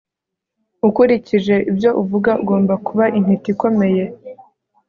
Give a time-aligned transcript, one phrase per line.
[0.87, 4.03] Ukurikije ibyo uvuga agomba kuba intiti ikomeye